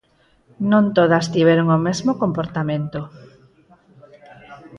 Non 0.71 0.85
todas 0.97 1.25
tiveron 1.35 1.67
o 1.77 1.79
mesmo 1.87 2.11
comportamento. 2.21 3.01